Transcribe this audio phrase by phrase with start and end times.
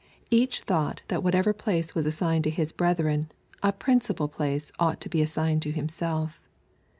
[0.31, 4.99] Each thought that whatever place was assigned to his breth ren, a principal place ought
[5.01, 6.39] to be assigned to himself.